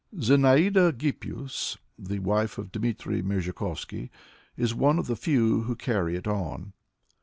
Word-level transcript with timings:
Zinaida 0.19 0.91
Hippius, 0.91 1.77
the 1.99 2.17
wife 2.17 2.57
of 2.57 2.71
Dmitry 2.71 3.21
Merezhkovsky, 3.21 4.09
is 4.57 4.73
one 4.73 4.97
of 4.97 5.05
the 5.05 5.15
few 5.15 5.61
who 5.61 5.75
carry 5.75 6.15
it 6.15 6.25
on. 6.25 6.73